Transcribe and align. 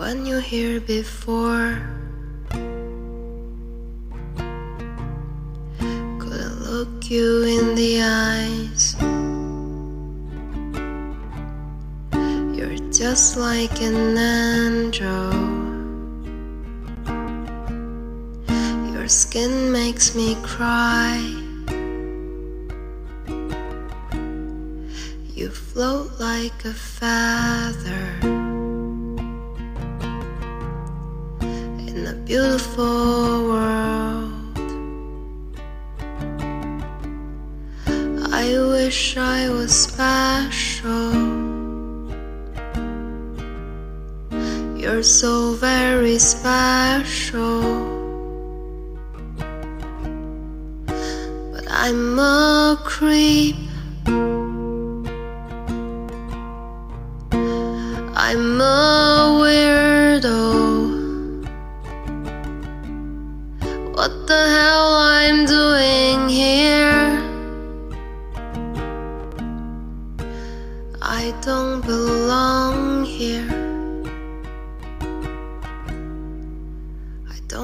when 0.00 0.24
you're 0.24 0.40
here 0.40 0.80
before. 0.80 1.78
Couldn't 6.18 6.62
look 6.62 7.10
you 7.10 7.42
in 7.42 7.74
the 7.74 8.00
eyes. 8.00 8.96
You're 12.56 12.80
just 12.90 13.36
like 13.36 13.82
an 13.82 14.16
angel. 14.16 15.32
Your 18.94 19.06
skin 19.06 19.70
makes 19.70 20.14
me 20.14 20.34
cry. 20.42 21.18
You 25.36 25.50
float 25.50 26.18
like 26.18 26.64
a 26.64 26.72
feather. 26.72 28.39
Beautiful 32.30 33.48
world. 33.50 34.56
I 38.32 38.46
wish 38.70 39.16
I 39.16 39.50
was 39.50 39.72
special. 39.74 41.10
You're 44.78 45.02
so 45.02 45.54
very 45.54 46.20
special. 46.20 47.62
But 51.52 51.64
I'm 51.68 52.16
a 52.20 52.78
creep. 52.84 53.56
I'm 58.14 58.60
a 58.60 59.19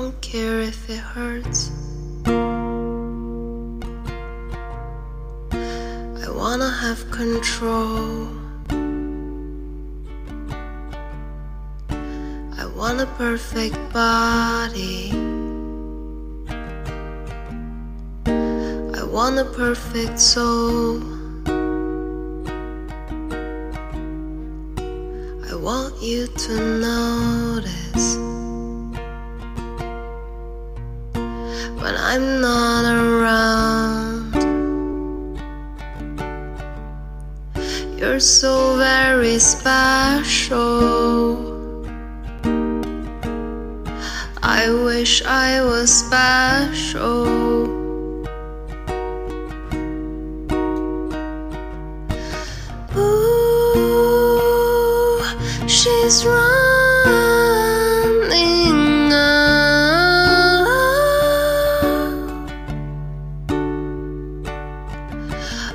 don't 0.07 0.21
care 0.21 0.61
if 0.61 0.89
it 0.89 1.01
hurts. 1.01 1.73
I 6.25 6.29
wanna 6.41 6.71
have 6.71 7.11
control. 7.11 8.29
I 12.62 12.65
want 12.79 13.01
a 13.01 13.09
perfect 13.19 13.77
body. 13.93 15.11
I 19.01 19.03
want 19.17 19.39
a 19.41 19.47
perfect 19.62 20.21
soul. 20.21 21.03
I 25.51 25.55
want 25.69 26.01
you 26.01 26.29
to 26.45 26.55
notice 26.89 28.36
when 31.87 31.97
I'm 31.97 32.41
not 32.41 32.84
around. 32.84 34.34
You're 37.97 38.19
so 38.19 38.77
very 38.77 39.39
special. 39.39 40.67
I 44.43 44.62
wish 44.89 45.23
I 45.25 45.62
was 45.62 45.89
special. 46.05 47.47
she's 55.69 56.25
running 56.25 56.75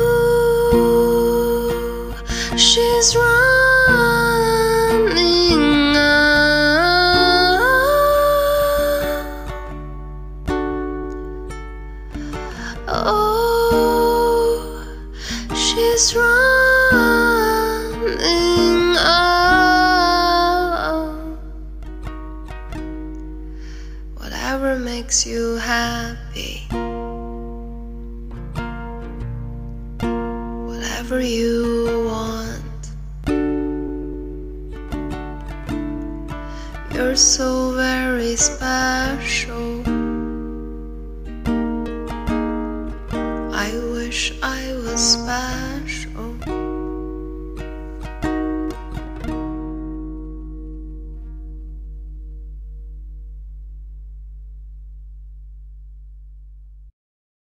Ooh, 0.00 2.14
she's 2.56 3.16
running 3.16 3.32
Oh, 12.88 14.84
she's 15.54 16.14
running 16.14 16.61
whatever 24.52 24.78
makes 24.78 25.26
you 25.26 25.56
happy. 25.56 26.66
Whatever 30.68 31.22
you 31.22 32.04
want. 32.04 32.82
You're 36.92 37.16
so 37.16 37.72
very 37.72 38.36
special. 38.36 39.80
I 43.54 43.70
wish 43.94 44.34
I 44.42 44.74
was 44.84 45.00
special. 45.00 46.61